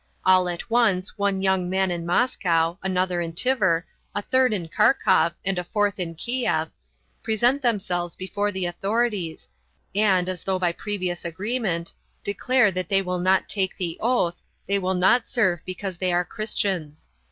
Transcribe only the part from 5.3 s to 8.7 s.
and a fourth in Kiev present themselves before the